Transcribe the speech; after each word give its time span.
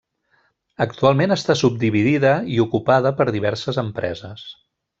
Actualment 0.85 1.35
està 1.35 1.55
subdividida 1.59 2.31
i 2.55 2.57
ocupada 2.65 3.13
per 3.21 3.29
diverses 3.39 3.79
empreses. 3.87 4.49